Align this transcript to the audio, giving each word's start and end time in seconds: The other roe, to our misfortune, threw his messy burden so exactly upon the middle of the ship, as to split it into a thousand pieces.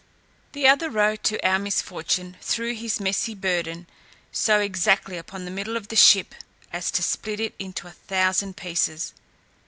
The 0.53 0.67
other 0.67 0.89
roe, 0.89 1.15
to 1.15 1.39
our 1.47 1.59
misfortune, 1.59 2.35
threw 2.41 2.73
his 2.73 2.99
messy 2.99 3.35
burden 3.35 3.85
so 4.31 4.59
exactly 4.59 5.15
upon 5.15 5.45
the 5.45 5.51
middle 5.51 5.77
of 5.77 5.89
the 5.89 5.95
ship, 5.95 6.33
as 6.73 6.89
to 6.89 7.03
split 7.03 7.39
it 7.39 7.53
into 7.59 7.85
a 7.85 7.91
thousand 8.07 8.57
pieces. 8.57 9.13